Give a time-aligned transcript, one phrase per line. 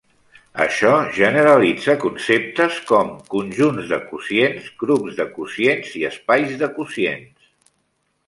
[0.63, 7.47] Això generalitza conceptes com conjunts de quocients, grups de quocients i espais de quocients.